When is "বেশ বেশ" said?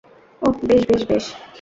0.63-1.01, 0.87-1.25